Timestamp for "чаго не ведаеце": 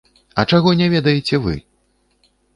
0.53-1.41